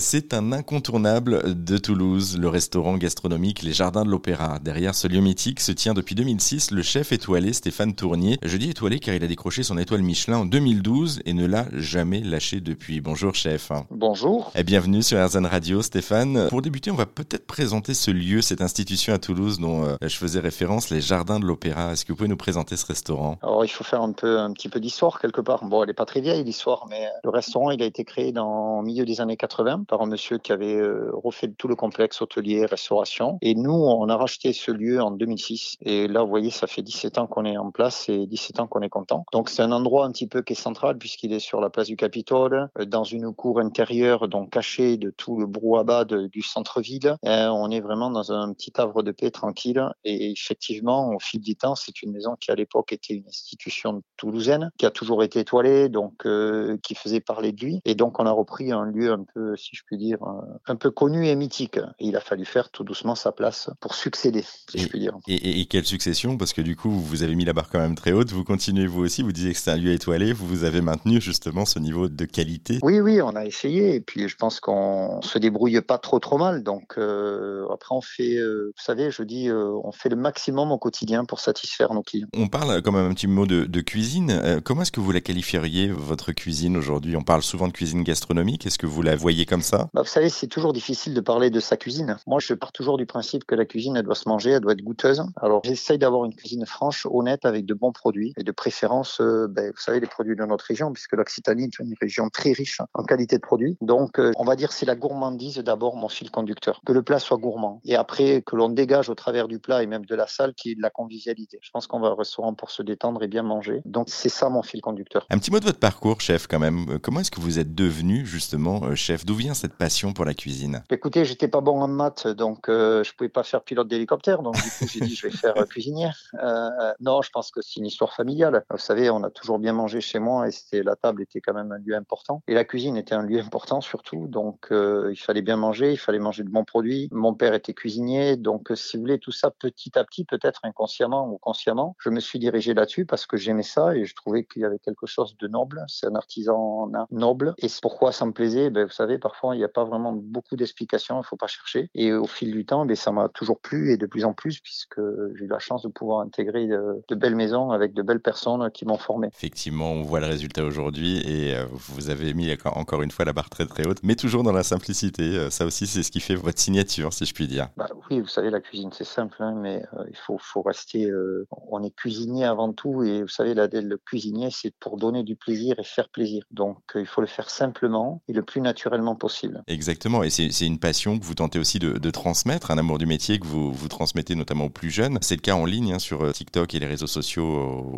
C'est 0.00 0.34
un 0.34 0.50
incontournable 0.50 1.64
de 1.64 1.78
Toulouse, 1.78 2.36
le 2.40 2.48
restaurant 2.48 2.96
gastronomique 2.96 3.62
Les 3.62 3.72
Jardins 3.72 4.04
de 4.04 4.10
l'Opéra. 4.10 4.58
Derrière 4.58 4.96
ce 4.96 5.06
lieu 5.06 5.20
mythique 5.20 5.60
se 5.60 5.70
tient 5.70 5.94
depuis 5.94 6.16
2006 6.16 6.72
le 6.72 6.82
chef 6.82 7.12
étoilé 7.12 7.52
Stéphane 7.52 7.94
Tournier. 7.94 8.36
Je 8.42 8.56
dis 8.56 8.70
étoilé 8.70 8.98
car 8.98 9.14
il 9.14 9.22
a 9.22 9.28
décroché 9.28 9.62
son 9.62 9.78
étoile 9.78 10.02
Michelin 10.02 10.38
en 10.38 10.44
2012 10.44 11.20
et 11.24 11.34
ne 11.34 11.46
l'a 11.46 11.66
jamais 11.72 12.18
lâché 12.18 12.60
depuis. 12.60 13.00
Bonjour 13.00 13.36
chef. 13.36 13.70
Bonjour. 13.92 14.50
Et 14.56 14.64
bienvenue 14.64 15.04
sur 15.04 15.18
Airzone 15.18 15.46
Radio 15.46 15.80
Stéphane. 15.82 16.48
Pour 16.48 16.62
débuter, 16.62 16.90
on 16.90 16.96
va 16.96 17.06
peut-être 17.06 17.46
présenter 17.46 17.94
ce 17.94 18.10
lieu, 18.10 18.42
cette 18.42 18.62
institution 18.62 19.14
à 19.14 19.18
Toulouse 19.18 19.60
dont 19.60 19.84
euh, 19.84 19.94
je 20.02 20.16
faisais 20.16 20.40
référence, 20.40 20.90
Les 20.90 21.00
Jardins 21.00 21.38
de 21.38 21.44
l'Opéra. 21.44 21.92
Est-ce 21.92 22.04
que 22.04 22.10
vous 22.10 22.16
pouvez 22.16 22.28
nous 22.28 22.36
présenter 22.36 22.76
ce 22.76 22.86
restaurant? 22.86 23.38
Alors 23.40 23.64
il 23.64 23.68
faut 23.68 23.84
faire 23.84 24.02
un 24.02 24.10
peu 24.10 24.40
un 24.40 24.52
petit 24.52 24.68
peu 24.68 24.80
d'histoire 24.80 25.20
quelque 25.20 25.40
part. 25.40 25.64
Bon, 25.64 25.84
elle 25.84 25.90
n'est 25.90 25.94
pas 25.94 26.06
très 26.06 26.20
vieille 26.20 26.42
l'histoire, 26.42 26.88
mais 26.90 27.06
le 27.22 27.30
restaurant 27.30 27.70
il 27.70 27.80
a 27.80 27.86
été 27.86 28.02
créé 28.02 28.32
dans 28.32 28.80
le 28.80 28.84
milieu 28.84 29.04
des 29.04 29.20
années 29.20 29.36
80 29.36 29.75
par 29.84 30.02
un 30.02 30.06
monsieur 30.06 30.38
qui 30.38 30.52
avait 30.52 30.76
euh, 30.76 31.10
refait 31.12 31.48
tout 31.48 31.68
le 31.68 31.76
complexe 31.76 32.22
hôtelier, 32.22 32.66
restauration. 32.66 33.38
Et 33.42 33.54
nous, 33.54 33.72
on 33.72 34.08
a 34.08 34.16
racheté 34.16 34.52
ce 34.52 34.70
lieu 34.70 35.02
en 35.02 35.10
2006. 35.10 35.76
Et 35.82 36.08
là, 36.08 36.22
vous 36.22 36.28
voyez, 36.30 36.50
ça 36.50 36.66
fait 36.66 36.82
17 36.82 37.18
ans 37.18 37.26
qu'on 37.26 37.44
est 37.44 37.56
en 37.56 37.70
place 37.70 38.08
et 38.08 38.26
17 38.26 38.60
ans 38.60 38.66
qu'on 38.66 38.82
est 38.82 38.88
content. 38.88 39.24
Donc, 39.32 39.48
c'est 39.48 39.62
un 39.62 39.72
endroit 39.72 40.06
un 40.06 40.12
petit 40.12 40.26
peu 40.26 40.42
qui 40.42 40.54
est 40.54 40.56
central 40.56 40.98
puisqu'il 40.98 41.32
est 41.32 41.40
sur 41.40 41.60
la 41.60 41.70
place 41.70 41.88
du 41.88 41.96
Capitole, 41.96 42.68
euh, 42.78 42.84
dans 42.84 43.04
une 43.04 43.34
cour 43.34 43.60
intérieure, 43.60 44.28
donc 44.28 44.50
cachée 44.50 44.96
de 44.96 45.10
tout 45.10 45.38
le 45.38 45.46
brouhaha 45.46 46.04
du 46.04 46.42
centre-ville. 46.42 47.16
On 47.22 47.70
est 47.70 47.80
vraiment 47.80 48.10
dans 48.10 48.32
un 48.32 48.52
petit 48.52 48.72
havre 48.76 49.02
de 49.02 49.12
paix 49.12 49.30
tranquille. 49.30 49.82
Et 50.04 50.30
effectivement, 50.30 51.10
au 51.14 51.18
fil 51.18 51.40
du 51.40 51.56
temps, 51.56 51.74
c'est 51.74 52.02
une 52.02 52.12
maison 52.12 52.36
qui 52.38 52.50
à 52.50 52.54
l'époque 52.54 52.92
était 52.92 53.14
une 53.14 53.26
institution 53.26 54.02
toulousaine, 54.16 54.70
qui 54.78 54.86
a 54.86 54.90
toujours 54.90 55.22
été 55.22 55.40
étoilée, 55.40 55.88
donc 55.88 56.26
euh, 56.26 56.76
qui 56.82 56.94
faisait 56.94 57.20
parler 57.20 57.52
de 57.52 57.64
lui. 57.64 57.80
Et 57.84 57.94
donc, 57.94 58.18
on 58.20 58.26
a 58.26 58.30
repris 58.30 58.72
un 58.72 58.84
lieu 58.84 59.12
un 59.12 59.24
peu 59.34 59.56
si 59.66 59.74
je 59.74 59.82
puis 59.84 59.96
dire, 59.96 60.18
un 60.66 60.76
peu 60.76 60.90
connu 60.90 61.26
et 61.26 61.34
mythique. 61.34 61.78
Et 61.98 62.06
il 62.06 62.16
a 62.16 62.20
fallu 62.20 62.44
faire 62.44 62.70
tout 62.70 62.84
doucement 62.84 63.14
sa 63.14 63.32
place 63.32 63.70
pour 63.80 63.94
succéder, 63.94 64.44
si 64.70 64.78
je 64.78 64.88
puis 64.88 65.00
dire. 65.00 65.16
Et, 65.26 65.66
quelle 65.66 65.84
succession 65.84 66.36
Parce 66.36 66.52
que 66.52 66.60
du 66.60 66.76
coup, 66.76 66.90
vous 66.90 67.22
avez 67.22 67.34
mis 67.34 67.44
la 67.44 67.52
barre 67.52 67.68
quand 67.68 67.80
même 67.80 67.96
très 67.96 68.12
haute. 68.12 68.30
Vous 68.30 68.44
continuez 68.44 68.86
vous 68.86 69.02
aussi. 69.02 69.22
Vous 69.22 69.32
disiez 69.32 69.52
que 69.52 69.58
c'est 69.58 69.70
un 69.70 69.76
lieu 69.76 69.92
étoilé. 69.92 70.32
Vous 70.32 70.46
vous 70.46 70.64
avez 70.64 70.80
maintenu 70.80 71.20
justement 71.20 71.64
ce 71.64 71.78
niveau 71.78 72.08
de 72.08 72.24
qualité. 72.24 72.78
Oui, 72.82 73.00
oui, 73.00 73.20
on 73.20 73.34
a 73.34 73.44
essayé. 73.44 73.94
Et 73.94 74.00
puis, 74.00 74.28
je 74.28 74.36
pense 74.36 74.60
qu'on 74.60 75.20
se 75.22 75.38
débrouille 75.38 75.80
pas 75.80 75.98
trop, 75.98 76.20
trop 76.20 76.38
mal. 76.38 76.62
Donc, 76.62 76.94
euh, 76.98 77.66
après, 77.72 77.94
on 77.94 78.00
fait, 78.00 78.36
euh, 78.36 78.72
vous 78.76 78.82
savez, 78.82 79.10
je 79.10 79.22
dis, 79.22 79.48
euh, 79.48 79.76
on 79.82 79.92
fait 79.92 80.08
le 80.08 80.16
maximum 80.16 80.70
au 80.70 80.78
quotidien 80.78 81.24
pour 81.24 81.40
satisfaire 81.40 81.92
nos 81.92 82.02
clients. 82.02 82.28
On 82.36 82.48
parle 82.48 82.82
quand 82.82 82.92
même 82.92 83.10
un 83.10 83.14
petit 83.14 83.26
mot 83.26 83.46
de, 83.46 83.64
de 83.64 83.80
cuisine. 83.80 84.60
comment 84.64 84.82
est-ce 84.82 84.92
que 84.92 85.00
vous 85.00 85.12
la 85.12 85.20
qualifieriez, 85.20 85.88
votre 85.88 86.32
cuisine 86.32 86.76
aujourd'hui? 86.76 87.16
On 87.16 87.22
parle 87.22 87.42
souvent 87.42 87.66
de 87.66 87.72
cuisine 87.72 88.02
gastronomique. 88.02 88.66
Est-ce 88.66 88.78
que 88.78 88.86
vous 88.86 89.02
la 89.02 89.16
voyez 89.16 89.46
comme 89.46 89.55
ça 89.62 89.88
bah, 89.94 90.02
Vous 90.02 90.08
savez, 90.08 90.28
c'est 90.28 90.46
toujours 90.46 90.72
difficile 90.72 91.14
de 91.14 91.20
parler 91.20 91.50
de 91.50 91.60
sa 91.60 91.76
cuisine. 91.76 92.16
Moi, 92.26 92.38
je 92.40 92.54
pars 92.54 92.72
toujours 92.72 92.96
du 92.98 93.06
principe 93.06 93.44
que 93.44 93.54
la 93.54 93.64
cuisine, 93.64 93.96
elle 93.96 94.04
doit 94.04 94.14
se 94.14 94.28
manger, 94.28 94.50
elle 94.50 94.60
doit 94.60 94.72
être 94.72 94.82
goûteuse. 94.82 95.22
Alors, 95.40 95.60
j'essaye 95.64 95.98
d'avoir 95.98 96.24
une 96.24 96.34
cuisine 96.34 96.66
franche, 96.66 97.06
honnête, 97.10 97.44
avec 97.44 97.66
de 97.66 97.74
bons 97.74 97.92
produits 97.92 98.32
et 98.36 98.44
de 98.44 98.52
préférence, 98.52 99.20
euh, 99.20 99.46
ben, 99.48 99.70
vous 99.70 99.80
savez, 99.80 100.00
les 100.00 100.06
produits 100.06 100.36
de 100.36 100.44
notre 100.44 100.64
région, 100.64 100.92
puisque 100.92 101.12
l'Occitanie 101.12 101.64
est 101.64 101.78
une 101.78 101.94
région 102.00 102.28
très 102.28 102.52
riche 102.52 102.80
en 102.94 103.04
qualité 103.04 103.36
de 103.36 103.42
produits. 103.42 103.76
Donc, 103.80 104.18
euh, 104.18 104.32
on 104.36 104.44
va 104.44 104.56
dire 104.56 104.72
c'est 104.72 104.86
la 104.86 104.94
gourmandise 104.94 105.58
d'abord 105.58 105.96
mon 105.96 106.08
fil 106.08 106.30
conducteur. 106.30 106.80
Que 106.86 106.92
le 106.92 107.02
plat 107.02 107.18
soit 107.18 107.38
gourmand 107.38 107.80
et 107.84 107.96
après 107.96 108.42
que 108.42 108.56
l'on 108.56 108.68
dégage 108.68 109.08
au 109.08 109.14
travers 109.14 109.48
du 109.48 109.58
plat 109.58 109.82
et 109.82 109.86
même 109.86 110.04
de 110.04 110.14
la 110.14 110.26
salle 110.26 110.54
qui 110.54 110.72
est 110.72 110.74
de 110.74 110.82
la 110.82 110.90
convivialité. 110.90 111.58
Je 111.62 111.70
pense 111.70 111.86
qu'on 111.86 112.00
va 112.00 112.10
au 112.10 112.16
restaurant 112.16 112.54
pour 112.54 112.70
se 112.70 112.82
détendre 112.82 113.22
et 113.22 113.28
bien 113.28 113.42
manger. 113.42 113.82
Donc, 113.84 114.08
c'est 114.08 114.28
ça 114.28 114.48
mon 114.48 114.62
fil 114.62 114.80
conducteur. 114.80 115.26
Un 115.30 115.38
petit 115.38 115.50
mot 115.50 115.60
de 115.60 115.64
votre 115.64 115.78
parcours, 115.78 116.20
chef, 116.20 116.46
quand 116.46 116.58
même. 116.58 116.98
Comment 117.00 117.20
est-ce 117.20 117.30
que 117.30 117.40
vous 117.40 117.58
êtes 117.58 117.74
devenu 117.74 118.26
justement 118.26 118.84
euh, 118.84 118.94
chef? 118.94 119.24
D'où 119.24 119.34
vient 119.34 119.45
cette 119.54 119.74
passion 119.74 120.12
pour 120.12 120.24
la 120.24 120.34
cuisine? 120.34 120.82
Écoutez, 120.90 121.24
j'étais 121.24 121.48
pas 121.48 121.60
bon 121.60 121.80
en 121.80 121.88
maths, 121.88 122.26
donc 122.26 122.68
euh, 122.68 123.02
je 123.04 123.12
pouvais 123.14 123.28
pas 123.28 123.42
faire 123.42 123.62
pilote 123.62 123.88
d'hélicoptère, 123.88 124.42
donc 124.42 124.54
du 124.54 124.62
coup 124.62 124.86
j'ai 124.88 125.00
dit 125.00 125.14
je 125.14 125.26
vais 125.26 125.32
faire 125.32 125.56
euh, 125.56 125.64
cuisinier. 125.64 126.10
Euh, 126.42 126.68
non, 127.00 127.22
je 127.22 127.30
pense 127.30 127.50
que 127.50 127.60
c'est 127.62 127.80
une 127.80 127.86
histoire 127.86 128.12
familiale. 128.12 128.64
Vous 128.70 128.78
savez, 128.78 129.10
on 129.10 129.22
a 129.22 129.30
toujours 129.30 129.58
bien 129.58 129.72
mangé 129.72 130.00
chez 130.00 130.18
moi 130.18 130.48
et 130.48 130.50
c'était 130.50 130.82
la 130.82 130.96
table 130.96 131.22
était 131.22 131.40
quand 131.40 131.54
même 131.54 131.72
un 131.72 131.78
lieu 131.78 131.94
important 131.94 132.42
et 132.48 132.54
la 132.54 132.64
cuisine 132.64 132.96
était 132.96 133.14
un 133.14 133.22
lieu 133.22 133.40
important 133.40 133.80
surtout, 133.80 134.26
donc 134.28 134.68
il 134.70 135.18
fallait 135.18 135.42
bien 135.42 135.56
manger, 135.56 135.92
il 135.92 135.98
fallait 135.98 136.18
manger 136.18 136.42
de 136.42 136.50
bons 136.50 136.64
produits. 136.64 137.08
Mon 137.12 137.34
père 137.34 137.54
était 137.54 137.74
cuisinier, 137.74 138.36
donc 138.36 138.70
si 138.74 138.96
vous 138.96 139.02
voulez 139.02 139.18
tout 139.18 139.32
ça 139.32 139.50
petit 139.50 139.98
à 139.98 140.04
petit, 140.04 140.24
peut-être 140.24 140.60
inconsciemment 140.64 141.28
ou 141.28 141.38
consciemment, 141.38 141.96
je 141.98 142.10
me 142.10 142.20
suis 142.20 142.38
dirigé 142.38 142.74
là-dessus 142.74 143.06
parce 143.06 143.26
que 143.26 143.36
j'aimais 143.36 143.62
ça 143.62 143.94
et 143.94 144.04
je 144.04 144.14
trouvais 144.14 144.44
qu'il 144.44 144.62
y 144.62 144.64
avait 144.64 144.78
quelque 144.78 145.06
chose 145.06 145.36
de 145.38 145.48
noble. 145.48 145.84
C'est 145.88 146.06
un 146.06 146.14
artisan 146.14 146.90
noble 147.10 147.54
et 147.58 147.68
pourquoi 147.80 148.12
ça 148.12 148.26
me 148.26 148.32
plaisait. 148.32 148.70
Ben, 148.70 148.84
vous 148.84 148.92
savez, 148.92 149.18
parfois 149.18 149.35
il 149.44 149.58
n'y 149.58 149.64
a 149.64 149.68
pas 149.68 149.84
vraiment 149.84 150.12
beaucoup 150.12 150.56
d'explications, 150.56 151.20
il 151.20 151.24
faut 151.24 151.36
pas 151.36 151.46
chercher. 151.46 151.90
Et 151.94 152.12
au 152.12 152.26
fil 152.26 152.52
du 152.52 152.64
temps, 152.64 152.86
ben, 152.86 152.96
ça 152.96 153.12
m'a 153.12 153.28
toujours 153.28 153.60
plu 153.60 153.92
et 153.92 153.96
de 153.96 154.06
plus 154.06 154.24
en 154.24 154.32
plus 154.32 154.60
puisque 154.60 155.00
j'ai 155.34 155.44
eu 155.44 155.48
la 155.48 155.58
chance 155.58 155.82
de 155.82 155.88
pouvoir 155.88 156.20
intégrer 156.20 156.66
de, 156.66 157.14
belles 157.14 157.36
maisons 157.36 157.70
avec 157.70 157.94
de 157.94 158.02
belles 158.02 158.20
personnes 158.20 158.70
qui 158.70 158.84
m'ont 158.84 158.98
formé. 158.98 159.28
Effectivement, 159.28 159.92
on 159.92 160.02
voit 160.02 160.20
le 160.20 160.26
résultat 160.26 160.64
aujourd'hui 160.64 161.18
et 161.18 161.56
euh, 161.56 161.66
vous 161.70 162.10
avez 162.10 162.34
mis 162.34 162.54
encore 162.64 163.02
une 163.02 163.10
fois 163.10 163.24
la 163.24 163.32
barre 163.32 163.50
très 163.50 163.66
très 163.66 163.86
haute, 163.86 163.98
mais 164.02 164.14
toujours 164.14 164.42
dans 164.42 164.52
la 164.52 164.62
simplicité. 164.62 165.22
Euh, 165.22 165.50
ça 165.50 165.64
aussi, 165.64 165.86
c'est 165.86 166.02
ce 166.02 166.10
qui 166.10 166.20
fait 166.20 166.34
votre 166.34 166.58
signature, 166.58 167.12
si 167.12 167.24
je 167.24 167.34
puis 167.34 167.46
dire. 167.46 167.68
Bah, 167.76 167.88
oui, 168.10 168.20
vous 168.20 168.26
savez, 168.26 168.50
la 168.50 168.60
cuisine, 168.60 168.90
c'est 168.92 169.04
simple, 169.04 169.36
hein, 169.40 169.54
mais 169.56 169.82
euh, 169.94 170.04
il 170.10 170.16
faut, 170.16 170.38
faut 170.38 170.62
rester. 170.62 171.10
on 171.50 171.82
est 171.82 171.94
cuisinier 171.94 172.44
avant 172.44 172.72
tout 172.72 173.02
et 173.02 173.22
vous 173.22 173.28
savez, 173.28 173.54
la, 173.54 173.66
le 173.66 173.96
cuisinier, 173.96 174.48
c'est 174.50 174.74
pour 174.78 174.96
donner 174.96 175.22
du 175.22 175.36
plaisir 175.36 175.78
et 175.78 175.84
faire 175.84 176.08
plaisir. 176.08 176.44
Donc, 176.50 176.78
il 176.94 177.06
faut 177.06 177.20
le 177.20 177.26
faire 177.26 177.50
simplement 177.50 178.22
et 178.28 178.32
le 178.32 178.42
plus 178.42 178.60
naturellement 178.60 179.14
possible. 179.14 179.25
Exactement, 179.66 180.22
et 180.22 180.30
c'est 180.30 180.66
une 180.66 180.78
passion 180.78 181.18
que 181.18 181.24
vous 181.24 181.34
tentez 181.34 181.58
aussi 181.58 181.78
de, 181.78 182.10
transmettre, 182.10 182.70
un 182.70 182.78
amour 182.78 182.98
du 182.98 183.06
métier 183.06 183.38
que 183.38 183.46
vous, 183.46 183.72
vous 183.72 183.88
transmettez 183.88 184.34
notamment 184.34 184.66
aux 184.66 184.70
plus 184.70 184.90
jeunes. 184.90 185.18
C'est 185.20 185.34
le 185.34 185.40
cas 185.40 185.54
en 185.54 185.64
ligne 185.64 185.92
hein, 185.92 185.98
sur 185.98 186.22
euh, 186.22 186.32
TikTok 186.32 186.74
et 186.74 186.78
les 186.78 186.86
réseaux 186.86 187.06
sociaux 187.06 187.44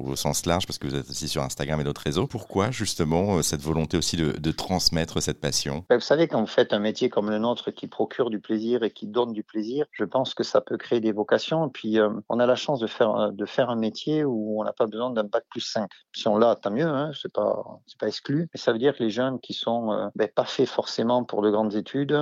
au, 0.07 0.17
sens 0.17 0.47
large, 0.47 0.67
parce 0.67 0.79
que 0.79 0.87
vous 0.87 0.95
êtes 0.95 1.09
aussi 1.09 1.29
sur 1.29 1.43
Instagram 1.43 1.81
et 1.81 1.85
d'autres 1.85 2.03
réseaux. 2.03 2.27
Pourquoi 2.27 2.71
justement 2.71 3.37
euh, 3.37 3.43
cette 3.43 3.61
volonté 3.61 3.97
aussi 3.97 4.17
de, 4.17 4.51
transmettre 4.53 5.23
cette 5.23 5.41
passion? 5.41 5.85
Ben, 5.89 5.97
Vous 5.97 6.03
savez, 6.03 6.27
quand 6.27 6.41
vous 6.41 6.47
faites 6.47 6.73
un 6.73 6.79
métier 6.79 7.09
comme 7.09 7.31
le 7.31 7.39
nôtre 7.39 7.71
qui 7.71 7.87
procure 7.87 8.31
du 8.31 8.41
plaisir 8.41 8.83
et 8.83 8.91
qui 8.91 9.07
donne 9.07 9.33
du 9.33 9.43
plaisir, 9.43 9.87
je 9.93 10.05
pense 10.05 10.35
que 10.35 10.43
ça 10.43 10.61
peut 10.61 10.77
créer 10.77 11.01
des 11.01 11.13
vocations. 11.13 11.69
Et 11.69 11.71
puis, 11.71 11.99
euh, 11.99 12.11
on 12.29 12.41
a 12.41 12.47
la 12.47 12.57
chance 12.57 12.81
de 12.81 12.87
faire, 12.87 13.33
de 13.33 13.47
faire 13.47 13.71
un 13.71 13.77
métier 13.77 14.25
où 14.25 14.61
on 14.61 14.65
n'a 14.65 14.73
pas 14.73 14.87
besoin 14.87 15.11
d'un 15.11 15.25
bac 15.25 15.45
plus 15.51 15.61
5. 15.61 15.89
Si 16.13 16.27
on 16.27 16.37
l'a, 16.37 16.57
tant 16.57 16.71
mieux, 16.71 16.87
hein, 16.87 17.11
c'est 17.21 17.33
pas, 17.33 17.63
pas 18.01 18.09
exclu. 18.09 18.49
Mais 18.53 18.59
ça 18.59 18.73
veut 18.73 18.79
dire 18.79 18.97
que 18.97 19.03
les 19.03 19.11
jeunes 19.11 19.39
qui 19.39 19.53
sont 19.53 20.11
ben, 20.15 20.29
pas 20.35 20.45
faits 20.45 20.69
forcément 20.69 21.18
pour 21.25 21.43
de 21.43 21.51
grandes 21.51 21.75
études, 21.75 22.13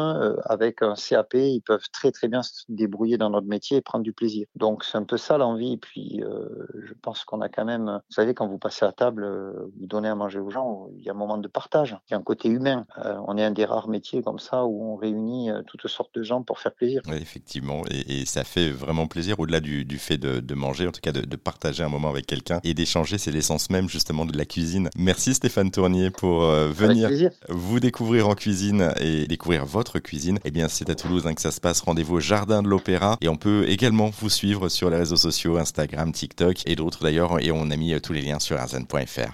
avec 0.44 0.82
un 0.82 0.94
CAP, 0.94 1.34
ils 1.34 1.60
peuvent 1.60 1.88
très 1.92 2.12
très 2.12 2.28
bien 2.28 2.42
se 2.42 2.64
débrouiller 2.68 3.18
dans 3.18 3.30
notre 3.30 3.46
métier 3.46 3.78
et 3.78 3.80
prendre 3.80 4.04
du 4.04 4.12
plaisir. 4.12 4.46
Donc 4.56 4.84
c'est 4.84 4.98
un 4.98 5.04
peu 5.04 5.16
ça 5.16 5.38
l'envie. 5.38 5.74
Et 5.74 5.76
puis 5.76 6.22
euh, 6.22 6.48
je 6.86 6.92
pense 7.00 7.24
qu'on 7.24 7.40
a 7.40 7.48
quand 7.48 7.64
même, 7.64 7.84
vous 7.86 8.14
savez, 8.14 8.34
quand 8.34 8.46
vous 8.46 8.58
passez 8.58 8.84
à 8.84 8.92
table, 8.92 9.24
euh, 9.24 9.52
vous 9.78 9.86
donnez 9.86 10.08
à 10.08 10.14
manger 10.14 10.38
aux 10.38 10.50
gens, 10.50 10.88
il 10.96 11.04
y 11.04 11.08
a 11.08 11.12
un 11.12 11.16
moment 11.16 11.38
de 11.38 11.48
partage, 11.48 11.96
il 12.08 12.12
y 12.12 12.14
a 12.14 12.18
un 12.18 12.22
côté 12.22 12.48
humain. 12.48 12.86
Euh, 13.04 13.18
on 13.26 13.36
est 13.36 13.44
un 13.44 13.50
des 13.50 13.64
rares 13.64 13.88
métiers 13.88 14.22
comme 14.22 14.38
ça 14.38 14.64
où 14.64 14.92
on 14.92 14.96
réunit 14.96 15.50
toutes 15.66 15.86
sortes 15.88 16.14
de 16.14 16.22
gens 16.22 16.42
pour 16.42 16.58
faire 16.58 16.72
plaisir. 16.72 17.02
Oui, 17.06 17.16
effectivement, 17.20 17.82
et, 17.90 18.24
ça 18.26 18.44
fait 18.44 18.70
vraiment 18.70 19.06
plaisir 19.06 19.38
au-delà 19.38 19.60
du, 19.60 19.84
du, 19.84 19.98
fait 19.98 20.18
de, 20.18 20.54
manger, 20.54 20.88
en 20.88 20.92
tout 20.92 21.00
cas 21.00 21.12
de, 21.12 21.20
de 21.20 21.36
partager 21.36 21.82
un 21.82 21.88
moment 21.88 22.08
avec 22.08 22.26
quelqu'un 22.26 22.60
et 22.64 22.74
d'échanger, 22.74 23.18
c'est 23.18 23.30
l'essence 23.30 23.70
même 23.70 23.88
justement 23.88 24.24
de 24.24 24.36
la 24.36 24.44
cuisine. 24.44 24.88
Merci 24.96 25.34
Stéphane 25.34 25.70
Tournier 25.70 26.10
pour 26.10 26.40
venir 26.40 27.10
vous 27.48 27.80
découvrir 27.80 28.28
en 28.28 28.34
cuisine 28.34 28.85
et 28.98 29.26
découvrir 29.26 29.64
votre 29.64 29.98
cuisine. 29.98 30.38
Eh 30.44 30.50
bien, 30.50 30.68
c'est 30.68 30.90
à 30.90 30.94
Toulouse 30.94 31.26
hein, 31.26 31.34
que 31.34 31.40
ça 31.40 31.50
se 31.50 31.60
passe. 31.60 31.80
Rendez-vous 31.80 32.16
au 32.16 32.20
Jardin 32.20 32.62
de 32.62 32.68
l'Opéra 32.68 33.16
et 33.20 33.28
on 33.28 33.36
peut 33.36 33.68
également 33.68 34.10
vous 34.20 34.30
suivre 34.30 34.68
sur 34.68 34.90
les 34.90 34.96
réseaux 34.96 35.16
sociaux, 35.16 35.56
Instagram, 35.58 36.12
TikTok 36.12 36.62
et 36.66 36.76
d'autres 36.76 37.02
d'ailleurs. 37.02 37.42
Et 37.44 37.50
on 37.50 37.70
a 37.70 37.76
mis 37.76 37.94
euh, 37.94 38.00
tous 38.00 38.12
les 38.12 38.22
liens 38.22 38.38
sur 38.38 38.58
arzen.fr. 38.58 39.32